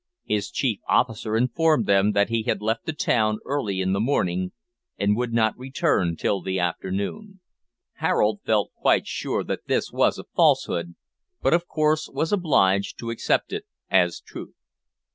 His 0.25 0.49
chief 0.49 0.79
officer 0.89 1.37
informed 1.37 1.85
them 1.85 2.13
that 2.13 2.29
he 2.29 2.41
had 2.41 2.59
left 2.59 2.87
the 2.87 2.91
town 2.91 3.37
early 3.45 3.81
in 3.81 3.93
the 3.93 3.99
morning, 3.99 4.51
and 4.97 5.15
would 5.15 5.31
not 5.31 5.55
return 5.59 6.15
till 6.15 6.41
the 6.41 6.59
afternoon. 6.59 7.39
Harold 7.97 8.39
felt 8.43 8.71
quite 8.73 9.05
sure 9.05 9.43
that 9.43 9.67
this 9.67 9.91
was 9.91 10.17
a 10.17 10.23
falsehood, 10.35 10.95
but 11.39 11.53
of 11.53 11.67
course 11.67 12.09
was 12.11 12.33
obliged 12.33 12.97
to 12.97 13.11
accept 13.11 13.53
it 13.53 13.65
as 13.91 14.19
truth. 14.19 14.55